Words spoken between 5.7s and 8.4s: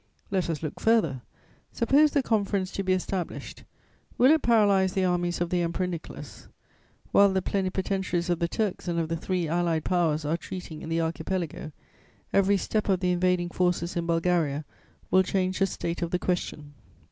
Nicholas? While the plenipotentiaries of